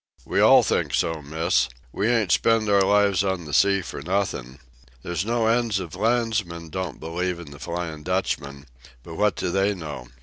[0.25, 1.69] "We all think so, Miss.
[1.91, 4.57] We ain't spent our lives on the sea for nothin'.
[5.03, 8.65] There's no end of landsmen don't believe in the Flyin' Dutchman.
[9.03, 10.07] But what do they know?